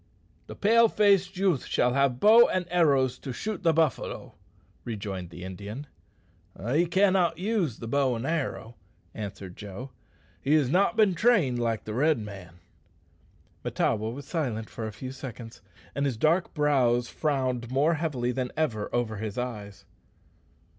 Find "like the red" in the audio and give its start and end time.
11.59-12.17